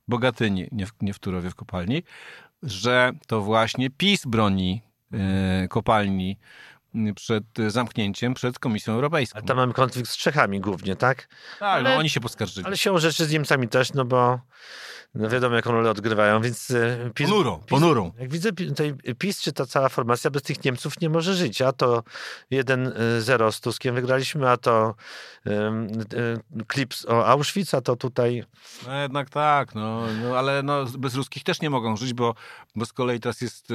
[0.08, 2.04] Bogatyni, nie w, nie w Turowie, w kopalni,
[2.64, 4.82] że to właśnie PiS broni
[5.70, 6.38] kopalni
[7.16, 9.40] przed zamknięciem, przed Komisją Europejską.
[9.40, 11.28] A tam mamy konflikt z Czechami głównie, tak?
[11.60, 12.66] Tak, no ale- oni się poskarżyli.
[12.68, 14.40] Ale siłą rzeczy z Niemcami też, no bo
[15.16, 18.12] no wiadomo, jaką rolę odgrywają, więc e, PiS, Ponurą, PiS, ponurą.
[18.20, 21.62] Jak widzę, tutaj PiS czy ta cała formacja bez tych Niemców nie może żyć.
[21.62, 22.04] A to
[22.52, 24.96] 1-0 z Tuskiem wygraliśmy, a to
[25.46, 25.88] um,
[26.68, 28.44] klip o Auschwitz, a to tutaj
[28.88, 32.36] No jednak tak, no, no ale no, bez ruskich też nie mogą żyć, bo,
[32.76, 33.74] bo z kolei teraz jest e,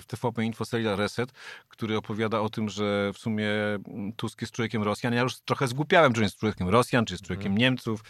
[0.00, 1.32] w TVP Info serial Reset,
[1.68, 3.48] który opowiada o tym, że w sumie
[3.88, 5.14] mm, Tusk jest człowiekiem Rosjan.
[5.14, 8.00] Ja już trochę zgupiałem, czy jest człowiekiem Rosjan, czy jest człowiekiem Niemców.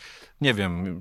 [0.40, 1.00] Nie wiem,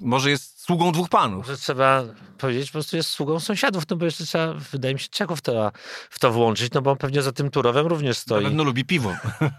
[0.00, 1.46] może jest sługą dwóch panów.
[1.46, 2.02] że trzeba
[2.38, 5.72] powiedzieć, po prostu jest sługą sąsiadów, no bo jeszcze trzeba, wydaje mi się, Czechów to,
[6.10, 8.44] w to włączyć, no bo pewnie za tym Turowem również Na stoi.
[8.44, 9.12] pewno lubi piwo.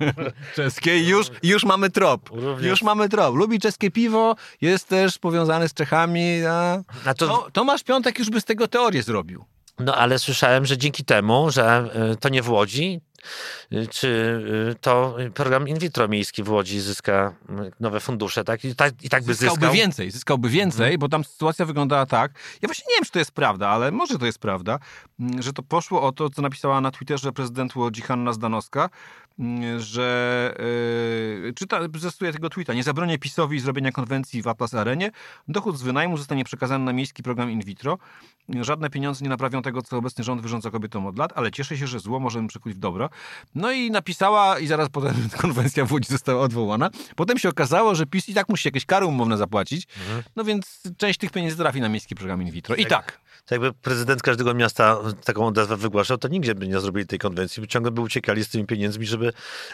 [0.56, 2.30] Czeskie i już, już mamy trop.
[2.30, 2.70] Również.
[2.70, 3.36] Już mamy trop.
[3.36, 6.46] Lubi czeskie piwo, jest też powiązany z Czechami.
[6.50, 6.82] A...
[7.06, 9.46] A to, To, Tomasz Piątek już by z tego teorię zrobił.
[9.80, 13.02] No ale słyszałem, że dzięki temu, że y, to nie w Łodzi,
[13.90, 14.08] czy
[14.72, 18.66] y, to program in vitro miejski w Łodzi zyska y, nowe fundusze, tak?
[18.66, 19.74] I tak, i tak by Zyskałby zyskał.
[19.74, 22.32] więcej, zyskałby więcej, bo tam sytuacja wyglądała tak.
[22.62, 24.80] Ja właśnie nie wiem, czy to jest prawda, ale może to jest prawda,
[25.20, 28.90] mm, że to poszło o to, co napisała na Twitterze prezydent Łodzi Hanna Zdanowska, mm,
[29.78, 30.54] że
[31.44, 35.12] yy, czyta, zacytuję tego tweeta, nie zabronię PiSowi zrobienia konwencji w Atlas Arenie,
[35.48, 37.98] dochód z wynajmu zostanie przekazany na miejski program in vitro,
[38.62, 41.88] żadne pieniądze nie naprawią tego, co obecny rząd wyrządza kobietom od lat, ale cieszę się,
[41.88, 43.10] że zło możemy przekuć w dobro.
[43.56, 46.90] No i napisała i zaraz potem konwencja w Łodzi została odwołana.
[47.16, 49.88] Potem się okazało, że PiS i tak musi jakieś kary umowne zapłacić,
[50.36, 52.76] no więc część tych pieniędzy trafi na miejski program in vitro.
[52.76, 53.20] I tak.
[53.46, 57.62] To jakby prezydent każdego miasta taką odezwę wygłaszał, to nigdzie by nie zrobili tej konwencji,
[57.62, 59.25] bo ciągle by uciekali z tymi pieniędzmi, żeby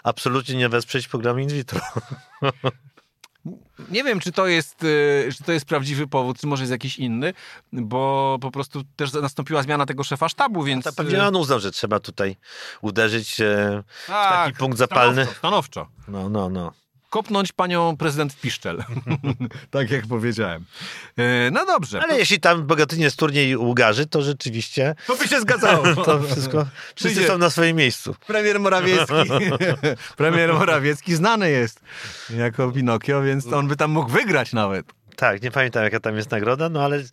[0.04, 1.82] absolutnie nie wesprzeć programu in vitro.
[3.90, 7.00] Nie wiem, czy to jest, y, czy to jest prawdziwy powód, czy może jest jakiś
[7.00, 7.34] inny,
[7.74, 10.86] bo po prostu też nastąpiła zmiana tego szefa sztabu, więc...
[10.86, 12.36] To pewnie on uznał, że trzeba tutaj
[12.82, 15.26] uderzyć e, w tak, taki punkt zapalny.
[15.26, 15.88] Stanowczo, stanowczo.
[16.08, 16.74] No, no, no.
[17.12, 18.84] Kopnąć panią prezydent w piszczel.
[19.71, 20.65] tak jak powiedziałem.
[21.17, 22.02] E, No dobrze.
[22.04, 25.95] Ale jeśli tam Bogatynie jest turniej Łgarzy, to rzeczywiście To by się zgadzało.
[26.06, 28.15] to wszystko, wszyscy Przyjdzie- są na swoim miejscu.
[28.28, 29.13] Premier Morawiecki.
[30.17, 31.82] Premier Morawiecki znany jest
[32.38, 34.86] jako Pinokio, więc on by tam mógł wygrać nawet.
[35.15, 37.04] Tak, nie pamiętam jaka tam jest nagroda, no ale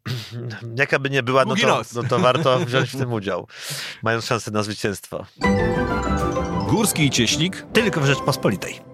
[0.76, 3.48] jaka by nie była, no to, no to warto wziąć w tym udział,
[4.02, 5.26] mając szansę na zwycięstwo.
[6.68, 7.66] Górski i Cieślik.
[7.72, 8.91] Tylko w Rzeczpospolitej.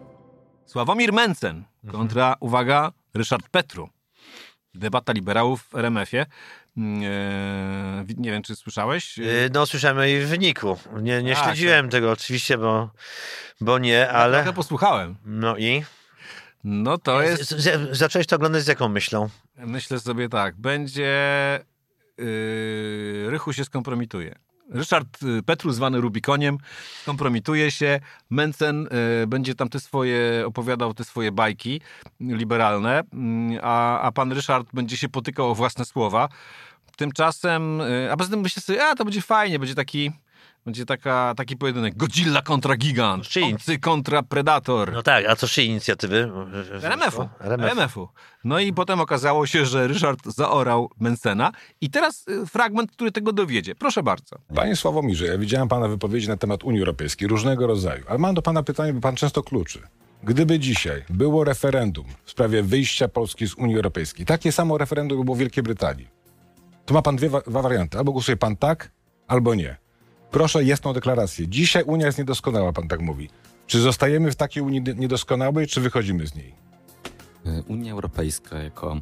[0.73, 3.89] Sławomir Mencen kontra, uwaga, Ryszard Petru.
[4.75, 6.27] Debata liberałów w RMF-ie.
[6.77, 7.03] Mm,
[8.01, 9.19] e, wi- nie wiem, czy słyszałeś?
[9.19, 10.79] Yy, No, słyszałem o jej wyniku.
[11.03, 12.91] Nie, nie Tak, śledziłem tego oczywiście, bo,
[13.61, 14.37] bo nie, ale...
[14.37, 15.17] Trochę posłuchałem.
[15.25, 15.85] No i?
[16.65, 19.29] No to jest, Z- z- Zacząłeś to oglądać z jaką myślą?
[19.57, 21.11] myślę sobie tak, będzie
[22.19, 24.35] yy, Rychu się skompromituje.
[24.71, 26.59] Ryszard y, Petru, zwany Rubikoniem,
[27.07, 28.01] kompromituje się.
[28.31, 28.89] Mencen
[29.23, 31.81] y, będzie tam te swoje, opowiadał te swoje bajki
[32.21, 36.29] liberalne, mm, a, a pan Ryszard będzie się potykał o własne słowa.
[36.97, 40.11] Tymczasem, y, a poza tym myślę sobie, a to będzie fajnie, będzie taki,
[40.69, 44.93] będzie taka, taki pojedynek Godzilla kontra Gigant, Czyli- obcy kontra Predator.
[44.93, 46.31] No tak, a co trzy inicjatywy?
[46.83, 47.29] RMF-u.
[47.41, 47.67] RMF.
[47.67, 48.09] RMF-u.
[48.45, 51.53] No i potem okazało się, że Ryszard zaorał Mencena.
[51.81, 53.75] I teraz y, fragment, który tego dowiedzie.
[53.75, 54.37] Proszę bardzo.
[54.55, 58.43] Panie Sławomirze, ja widziałem pana wypowiedzi na temat Unii Europejskiej, różnego rodzaju, ale mam do
[58.43, 59.83] pana pytanie, bo pan często kluczy.
[60.23, 65.25] Gdyby dzisiaj było referendum w sprawie wyjścia Polski z Unii Europejskiej, takie samo referendum by
[65.25, 66.09] było w Wielkiej Brytanii,
[66.87, 67.99] to ma pan dwie dwa warianty.
[67.99, 68.91] Albo głosuje pan tak,
[69.29, 69.77] albo nie.
[70.31, 71.49] Proszę jasną deklarację.
[71.49, 73.29] Dzisiaj Unia jest niedoskonała, pan tak mówi.
[73.67, 76.55] Czy zostajemy w takiej Unii niedoskonałej, czy wychodzimy z niej?
[77.69, 79.01] Unia Europejska jako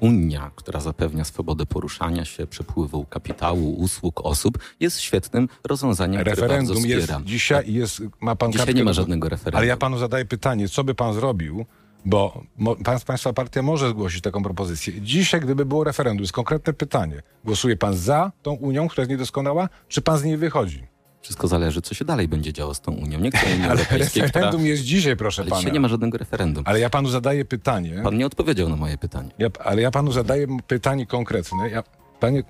[0.00, 6.76] Unia, która zapewnia swobodę poruszania się, przepływu kapitału, usług, osób, jest świetnym rozwiązaniem, które Referendum
[6.76, 9.58] bardzo jest dzisiaj jest, ma pan Dzisiaj kartkę nie ma żadnego referendum.
[9.58, 11.66] Ale ja panu zadaję pytanie, co by pan zrobił,
[12.04, 12.42] bo
[12.84, 15.00] pan, państwa partia może zgłosić taką propozycję.
[15.00, 17.22] Dzisiaj, gdyby było referendum, jest konkretne pytanie.
[17.44, 20.86] Głosuje pan za tą Unią, która jest niedoskonała, czy pan z niej wychodzi?
[21.22, 23.20] Wszystko zależy, co się dalej będzie działo z tą Unią.
[23.20, 24.26] Nie Unii Ale Europejskiej, która...
[24.26, 25.60] referendum jest dzisiaj, proszę Ale pana.
[25.60, 26.64] dzisiaj nie ma żadnego referendum.
[26.66, 29.30] Ale ja panu zadaję pytanie, Pan nie odpowiedział na moje pytanie.
[29.38, 31.70] ja, ale ja panu zadaję pytanie konkretne.
[31.70, 31.82] Ja,
[32.20, 32.42] Panie,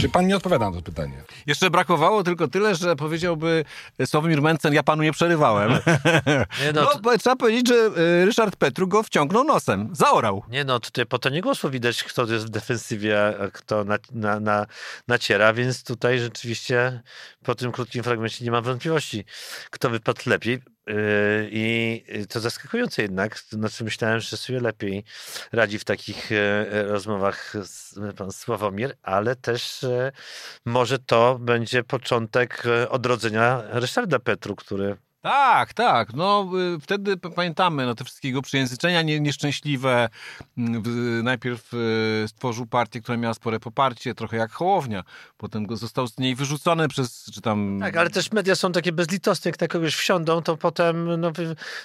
[0.00, 1.22] czy pan nie odpowiada na to pytanie?
[1.46, 3.64] Jeszcze brakowało tylko tyle, że powiedziałby
[4.06, 5.72] Sławomir Mencen, ja panu nie przerywałem.
[6.64, 10.42] Nie no, No, to, trzeba powiedzieć, że y, Ryszard Petru go wciągnął nosem, zaorał.
[10.48, 14.40] nie no, tutaj po tonie głosu widać, kto jest w defensywie, a kto na, na,
[14.40, 14.66] na,
[15.08, 17.02] naciera, więc tutaj rzeczywiście
[17.42, 19.24] po tym krótkim fragmencie nie mam wątpliwości,
[19.70, 20.73] kto wypadł lepiej.
[20.86, 20.94] Yy,
[21.50, 25.04] I to zaskakujące jednak, znaczy myślałem, że sobie lepiej
[25.52, 30.12] radzi w takich e, rozmowach z, pan Sławomir, ale też e,
[30.64, 36.12] może to będzie początek e, odrodzenia Ryszarda Petru, który Tak, tak.
[36.14, 40.08] No y, wtedy pamiętamy no, te wszystkie jego przejęzyczenia nie, nieszczęśliwe.
[40.58, 40.82] Mm,
[41.22, 45.04] Najpierw y, stworzył partię, która miała spore poparcie, trochę jak Hołownia.
[45.36, 47.78] Potem go został z niej wyrzucony przez, czy tam...
[47.80, 51.32] Tak, ale też media są takie bezlitosne, jak na kogoś wsiądą, to potem, no,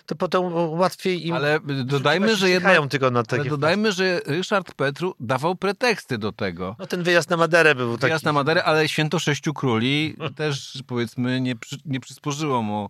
[0.06, 1.36] to potem łatwiej im...
[1.36, 2.90] Ale y, dodajmy, że jednak...
[2.90, 3.50] Tylko na Ale takie...
[3.50, 6.76] dodajmy, że Ryszard Petru dawał preteksty do tego.
[6.80, 8.02] No ten wyjazd na Maderę był taki...
[8.02, 12.90] Wyjazd na Maderę, ale Święto Sześciu Króli też powiedzmy nie, przy, nie przysporzyło mu.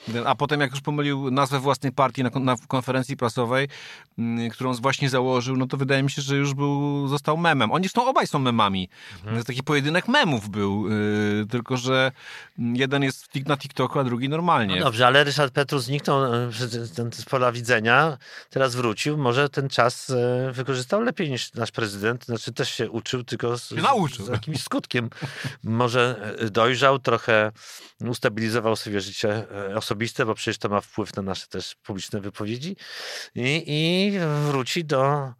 [0.25, 3.67] A potem jak już pomylił nazwę własnej partii na, na konferencji prasowej,
[4.19, 7.71] mm, którą właśnie założył, no to wydaje mi się, że już był, został memem.
[7.71, 8.89] Oni zresztą obaj są memami.
[9.33, 12.11] Jest taki pojedynek memów był, yy, tylko że
[12.57, 14.75] jeden jest na TikToku, a drugi normalnie.
[14.79, 18.17] No dobrze, ale Ryszard Petru zniknął e, z- ten- z pola widzenia,
[18.49, 23.23] teraz wrócił, może ten czas e, wykorzystał lepiej niż nasz prezydent, znaczy też się uczył,
[23.23, 23.71] tylko z,
[24.25, 25.09] z jakimś skutkiem.
[25.63, 27.51] Może e, dojrzał, trochę
[28.07, 32.75] ustabilizował sobie życie e, osobiste, bo przecież to ma wpływ na nasze też publiczne wypowiedzi
[33.35, 34.11] i, i
[34.47, 35.33] wróci do,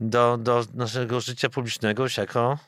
[0.00, 2.58] do, do naszego życia publicznego już jako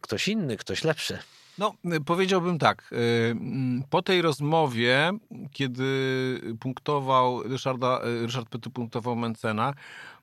[0.00, 1.18] ktoś inny, ktoś lepszy.
[1.58, 2.92] No, y, powiedziałbym tak.
[2.92, 2.96] y,
[3.30, 5.10] mm, Po tej rozmowie,
[5.52, 9.74] kiedy punktował Ryszarda, y, Ryszard Petru punktował Mencena,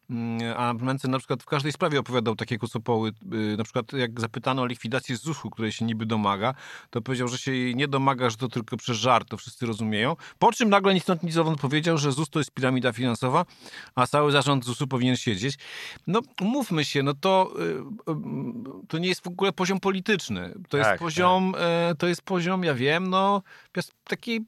[0.10, 4.22] mm, a Mencen na przykład w każdej sprawie opowiadał takie kosopoły, y, na przykład jak
[4.22, 6.54] zapytano o likwidację ZUS-u, której się niby domaga,
[6.90, 10.16] to powiedział, że się jej nie domaga, że to tylko przez żart, to wszyscy rozumieją.
[10.40, 13.46] Po czym nagle nic stąd nic powiedział, że ZUS to jest piramida finansowa,
[13.96, 15.58] a cały zarząd ZUS-u powinien siedzieć.
[16.08, 20.54] No, mówmy się, no to, y, y, to nie jest w ogóle poziom polityczny.
[20.70, 23.42] To jest Tak, poziom, e, to jest poziom, ja wiem, no,
[24.04, 24.46] takiej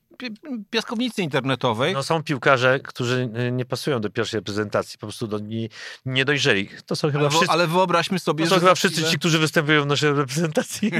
[0.70, 1.94] piaskownicy internetowej.
[1.94, 5.70] No są piłkarze, którzy y, nie pasują do pierwszej reprezentacji, po prostu do nie,
[6.06, 6.70] nie dojrzeli.
[6.86, 9.20] To są chyba ale, wszyscy, ale wyobraźmy sobie, to są że chyba wszyscy chwilę- ci,
[9.20, 10.92] którzy występują w naszej reprezentacji.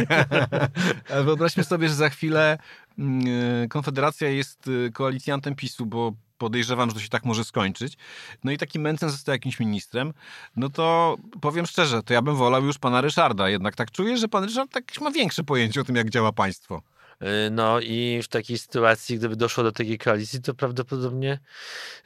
[1.26, 2.58] Wyobraźmy sobie, że za chwilę
[3.00, 3.26] mm,
[3.64, 7.98] e, Konfederacja jest e, koalicjantem PiSu, bo podejrzewam, że to się tak może skończyć.
[8.44, 10.14] No i taki Mencen został jakimś ministrem.
[10.56, 13.50] No to powiem szczerze, to ja bym wolał już pana Ryszarda.
[13.50, 16.82] Jednak tak czuję, że pan Ryszard tak ma większe pojęcie o tym, jak działa państwo.
[17.22, 21.40] Y, No i w takiej sytuacji, gdyby doszło do takiej koalicji, to prawdopodobnie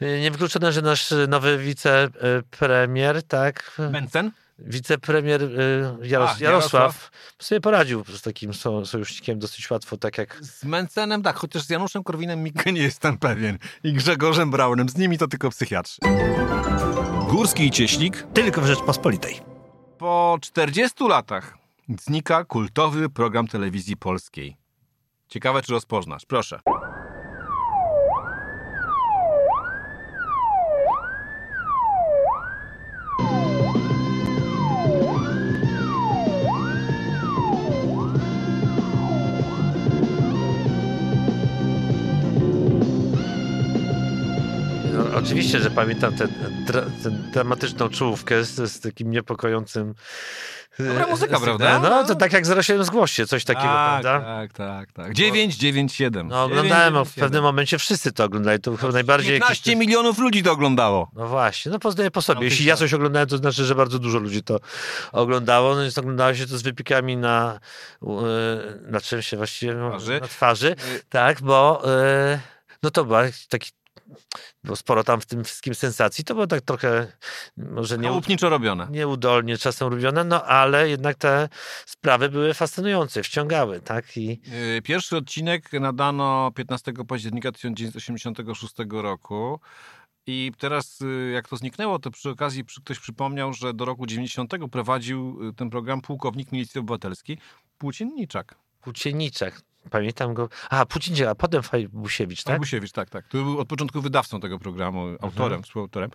[0.02, 4.32] y, niewykluczone, że nasz nowy wicepremier, tak, Mencen?
[4.60, 7.12] wicepremier y, Jaros- A, Jarosław, Jarosław.
[7.40, 11.70] sobie poradził z takim so- sojusznikiem dosyć łatwo, tak jak Z Mencenem tak, chociaż z
[11.70, 13.58] Januszem Korwinem-Mikke nie jestem pewien.
[13.84, 15.98] I Grzegorzem Braunem, z nimi to tylko psychiatrzy.
[17.30, 19.40] Górski i Cieślik tylko w Rzeczpospolitej.
[19.98, 21.58] Po 40 latach
[22.00, 24.59] znika kultowy program telewizji polskiej.
[25.30, 26.26] Ciekawe, czy rozpoznasz.
[26.26, 26.60] Proszę.
[44.94, 46.28] No, oczywiście, że pamiętam tę
[46.68, 49.94] dra, tę dramatyczną czołówkę z, z takim niepokojącym.
[50.88, 51.80] Dobra e, muzyka, z- prawda?
[51.80, 54.26] No, to tak jak 07 zgłoście, coś takiego, tak, prawda?
[54.26, 55.14] tak, tak, tak.
[55.14, 56.28] 9, 9, 7.
[56.28, 59.34] No, oglądałem, w pewnym momencie wszyscy to oglądali, to chyba najbardziej...
[59.34, 61.12] jakiś 15 też- milionów ludzi to oglądało.
[61.16, 62.40] No właśnie, no poznaję po sobie.
[62.40, 62.80] No, Jeśli ja co?
[62.80, 64.60] coś oglądałem, to znaczy, że bardzo dużo ludzi to
[65.12, 65.76] oglądało.
[65.76, 67.60] No więc oglądało się to z wypiekami na,
[68.04, 68.08] e,
[68.92, 69.74] na czym się właściwie?
[69.74, 70.20] No, Twarzy.
[70.22, 70.76] Na twarzy.
[71.10, 72.40] Tak, bo e,
[72.84, 73.72] no to była taki
[74.64, 76.24] było sporo tam w tym wszystkim sensacji.
[76.24, 77.08] To było tak trochę
[77.58, 78.88] może nie, Chałupniczo robione.
[78.92, 81.50] nieudolnie czasem robione, no ale jednak te
[81.86, 84.18] sprawy były fascynujące, wciągały, tak?
[84.18, 84.42] I
[84.76, 89.60] Yy, Pierwszy odcinek nadano 15 października 1986 roku.
[90.28, 94.52] I teraz, y, jak to zniknęło, to przy okazji ktoś przypomniał, że do roku 90
[94.72, 97.38] prowadził y, ten program pułkownik Milicji Obywatelskiej
[97.78, 98.56] Płócienniczak.
[98.82, 99.62] Płócienniczek.
[99.90, 100.50] Pamiętam go.
[100.70, 102.60] A, Płócienniczek, a potem Fajbusiewicz, tak?
[102.60, 103.28] Busiewicz, tak, tak.
[103.28, 105.64] To był od początku wydawcą tego programu, autorem, Mhm.
[105.64, 106.10] współautorem.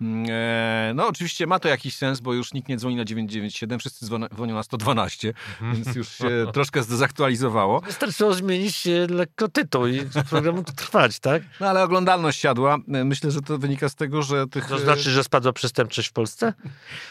[0.00, 3.78] Mm, E, no oczywiście ma to jakiś sens, bo już nikt nie dzwoni na 997,
[3.78, 5.74] wszyscy dzwonią, na 112, Mhm.
[5.84, 7.80] więc już się troszkę zdezaktualizowało.
[7.80, 10.00] Wystarczyło zmienić lekko tytuł i
[10.30, 11.42] program mógł trwać, tak?
[11.60, 12.78] No ale oglądalność siadła.
[12.94, 14.66] E, Myślę, że to wynika z tego, że tych...
[14.68, 16.52] To e, znaczy, że spadła przestępczość w Polsce?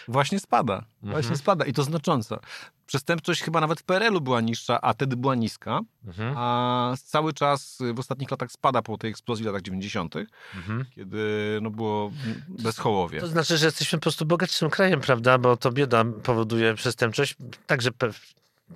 [0.07, 0.73] Właśnie spada.
[0.75, 1.11] Mhm.
[1.11, 2.39] Właśnie spada i to znacząco.
[2.87, 6.33] Przestępczość chyba nawet w PRL-u była niższa, a wtedy była niska, mhm.
[6.37, 10.15] a cały czas w ostatnich latach spada po tej eksplozji w latach 90.,
[10.55, 10.85] mhm.
[10.95, 11.19] kiedy
[11.61, 12.11] no, było
[12.49, 13.19] bezchołowie.
[13.19, 17.35] To znaczy, że jesteśmy po prostu bogatszym krajem, prawda, bo to bieda powoduje przestępczość,
[17.67, 17.89] także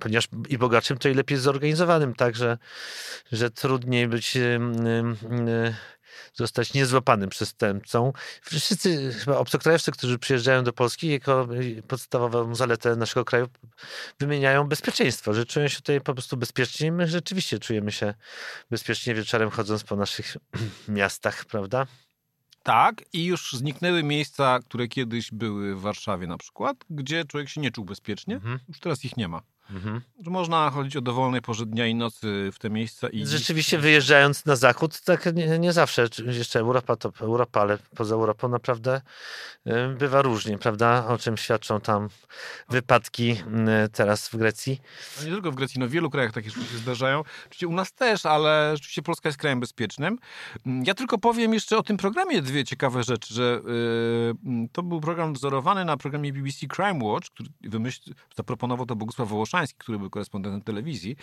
[0.00, 2.58] ponieważ i bogatszym, to i lepiej zorganizowanym, tak, że,
[3.32, 4.38] że trudniej być
[6.34, 8.12] zostać niezłapanym przestępcą.
[8.42, 11.48] Wszyscy chyba obcokrajowcy, którzy przyjeżdżają do Polski, jako
[11.88, 13.48] podstawową zaletę naszego kraju
[14.20, 16.92] wymieniają bezpieczeństwo, że czują się tutaj po prostu bezpiecznie.
[16.92, 18.14] My rzeczywiście czujemy się
[18.70, 20.36] bezpiecznie wieczorem chodząc po naszych
[20.88, 21.86] miastach, prawda?
[22.62, 27.60] Tak, i już zniknęły miejsca, które kiedyś były w Warszawie na przykład, gdzie człowiek się
[27.60, 28.34] nie czuł bezpiecznie.
[28.34, 28.58] Mhm.
[28.68, 29.42] Już teraz ich nie ma.
[29.70, 30.00] Mhm.
[30.24, 33.08] Że można chodzić o dowolnej porze dnia i nocy w te miejsca.
[33.08, 38.14] I Rzeczywiście wyjeżdżając na zachód, tak nie, nie, zawsze, jeszcze Europa to Europa, ale poza
[38.14, 39.00] Europą naprawdę
[39.66, 41.06] y, bywa różnie, prawda?
[41.06, 42.08] O czym świadczą tam
[42.68, 44.80] wypadki y, teraz w Grecji.
[45.18, 47.20] No nie tylko w Grecji, no w wielu krajach takie rzeczy się zdarzają.
[47.46, 50.18] Oczywiście u nas też, ale rzeczywiście Polska jest krajem bezpiecznym.
[50.66, 53.60] Mm, ja tylko powiem jeszcze o tym programie dwie ciekawe rzeczy, że
[54.44, 59.28] yy, to był program wzorowany na programie BBC Crime Watch, który wymyśl, zaproponował to Bogusław
[59.28, 61.16] Wołoszański, Szymański, który był korespondentem telewizji.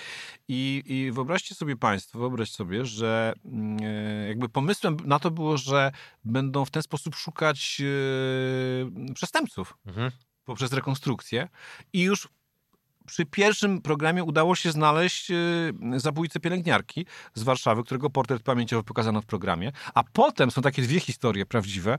[0.47, 5.57] I, I wyobraźcie sobie Państwo, wyobraź sobie, że mm, e, jakby pomysłem na to było,
[5.57, 5.91] że
[6.23, 9.77] będą w ten sposób szukać e, przestępców.
[9.85, 10.11] Mhm
[10.49, 11.49] poprzez rekonstrukcję
[11.93, 12.27] i już
[13.09, 19.21] przy pierwszym programie udało się znaleźć y, zabójcę pielęgniarki z Warszawy, którego portret pamięciowy pokazano
[19.21, 19.71] w programie.
[19.93, 21.97] A potem są takie dwie historie prawdziwe,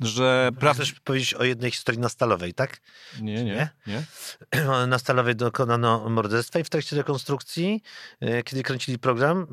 [0.00, 0.50] że...
[0.60, 0.74] Pra...
[0.74, 2.80] Chcesz powiedzieć o jednej historii na Stalowej, tak?
[3.20, 4.02] Nie, nie, nie.
[4.88, 7.82] Na Stalowej dokonano morderstwa i w trakcie rekonstrukcji,
[8.22, 9.46] y, kiedy kręcili program,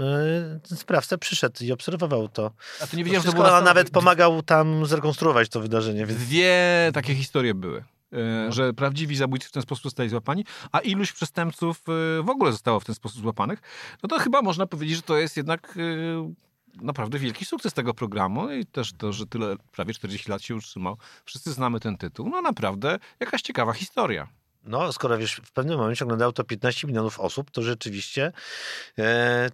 [0.71, 2.51] y, sprawca przyszedł i obserwował to.
[2.81, 3.61] A to nie wiedziałem, że to było...
[3.61, 6.05] nawet pomagał tam zrekonstruować to wydarzenie.
[6.05, 6.19] Więc...
[6.19, 6.57] Dwie
[6.93, 7.83] takie historie były.
[8.11, 8.51] E, no.
[8.51, 12.79] że prawdziwi zabójcy w ten sposób zostali złapani, a iluś przestępców e, w ogóle zostało
[12.79, 13.61] w ten sposób złapanych,
[14.03, 16.33] no to chyba można powiedzieć, że to jest jednak e,
[16.81, 20.97] naprawdę wielki sukces tego programu i też to, że tyle, prawie 40 lat się utrzymał.
[21.25, 22.29] Wszyscy znamy ten tytuł.
[22.29, 24.27] No naprawdę jakaś ciekawa historia.
[24.63, 28.31] No, skoro wiesz, w pewnym momencie oglądało to 15 milionów osób, to rzeczywiście,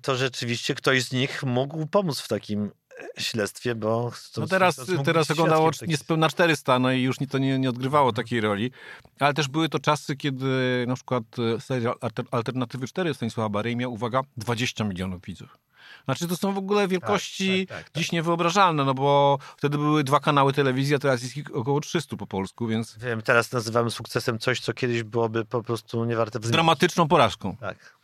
[0.02, 2.72] to rzeczywiście ktoś z nich mógł pomóc w takim
[3.18, 4.12] śledztwie, bo...
[4.38, 8.26] No teraz, teraz oglądało niespełna 400, no i już to nie, nie odgrywało mhm.
[8.26, 8.72] takiej roli,
[9.20, 11.24] ale też były to czasy, kiedy na przykład
[11.58, 11.96] e, serial
[12.32, 15.58] Alternatywy 4 Stanisława Barej miał, uwaga, 20 milionów widzów.
[16.06, 18.14] Znaczy to są w ogóle wielkości tak, tak, tak, dziś tak.
[18.14, 22.28] niewyobrażalne, no bo wtedy były dwa kanały telewizji, a teraz jest ich około 300 po
[22.28, 22.98] polsku, więc...
[22.98, 26.54] Wiem, teraz nazywamy sukcesem coś, co kiedyś byłoby po prostu niewarte względu.
[26.54, 27.58] Dramatyczną porażką.
[27.60, 27.98] Tak.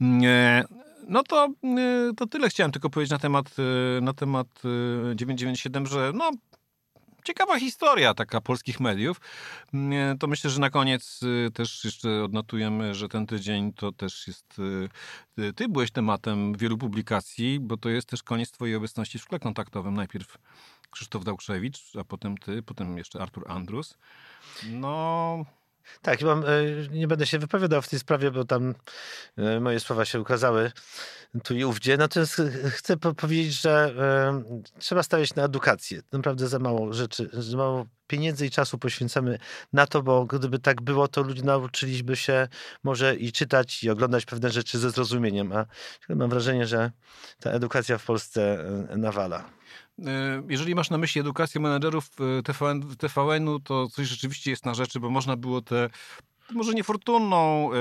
[0.00, 0.64] Nie,
[1.08, 1.48] no to,
[2.10, 3.46] y, to tyle chciałem tylko powiedzieć na temat,
[3.98, 4.62] y, na temat
[5.14, 6.30] 997, y, że no,
[7.24, 9.20] ciekawa historia taka polskich mediów.
[10.18, 11.20] To myślę, że na koniec
[11.54, 14.56] też jeszcze odnotujemy, że ten tydzień to też jest.
[15.56, 19.94] Ty byłeś tematem wielu publikacji, bo to jest też koniec Twojej obecności w szkole kontaktowym.
[19.94, 20.38] Najpierw
[20.90, 23.98] Krzysztof Dałkrzewicz, a potem Ty, potem jeszcze Artur Andrus.
[24.70, 25.44] No.
[26.02, 26.48] Tak, mam, e,
[26.90, 28.74] nie będę się wypowiadał w tej sprawie, bo tam
[29.36, 30.72] e, moje słowa się ukazały
[31.44, 31.96] tu i ówdzie.
[31.96, 36.02] Natomiast chcę powiedzieć, że e, trzeba stawiać na edukację.
[36.12, 39.38] Naprawdę za mało rzeczy, za mało pieniędzy i czasu poświęcamy
[39.72, 42.48] na to, bo gdyby tak było, to ludzie nauczyliby się
[42.82, 45.52] może i czytać, i oglądać pewne rzeczy ze zrozumieniem.
[45.52, 45.66] A
[46.08, 46.90] mam wrażenie, że
[47.40, 48.64] ta edukacja w Polsce
[48.96, 49.50] nawala.
[50.06, 54.74] E, jeżeli masz na myśli edukację menedżerów e, TVN, TVN-u, to coś rzeczywiście jest na
[54.74, 55.90] rzeczy, bo można było te
[56.50, 57.76] może niefortunną, e,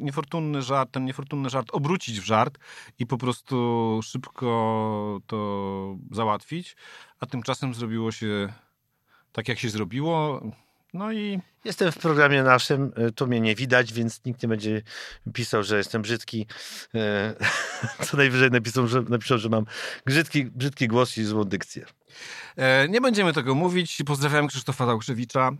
[0.00, 2.58] niefortunny żart, ten niefortunny żart obrócić w żart
[2.98, 6.76] i po prostu szybko to załatwić,
[7.20, 8.52] a tymczasem zrobiło się
[9.32, 10.42] tak, jak się zrobiło.
[10.92, 11.40] No i...
[11.64, 14.82] Jestem w programie naszym, y, tu mnie nie widać, więc nikt nie będzie
[15.32, 16.46] pisał, że jestem brzydki.
[16.94, 16.98] Y,
[18.06, 19.64] co najwyżej napiszą, że, napiszą, że mam
[20.06, 21.84] brzydki, brzydki głos i złą dykcję.
[22.56, 24.02] E, nie będziemy tego mówić.
[24.06, 25.50] Pozdrawiam Krzysztofa Dałkrzewicza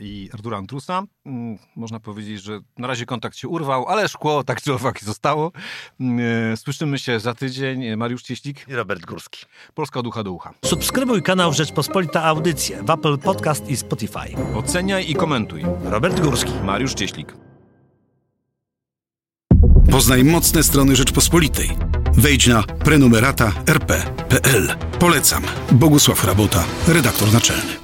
[0.00, 1.02] i Artura Antrusa.
[1.26, 5.52] Mm, można powiedzieć, że na razie kontakt się urwał, ale szkło tak czy owak zostało.
[6.00, 7.96] Mm, e, słyszymy się za tydzień.
[7.96, 9.46] Mariusz Cieślik i Robert Górski.
[9.74, 10.54] Polska od ucha do ucha.
[10.64, 14.54] Subskrybuj kanał Rzeczpospolita Audycje w Apple Podcast i Spotify.
[14.54, 15.62] Oceniaj i komentuj.
[15.84, 16.52] Robert Górski.
[16.64, 17.34] Mariusz Cieślik.
[19.90, 21.70] Poznaj mocne strony Rzeczpospolitej.
[22.16, 24.76] Wejdź na prenumerata rp.pl.
[24.98, 25.42] Polecam.
[25.72, 27.81] Bogusław Rabota, redaktor naczelny.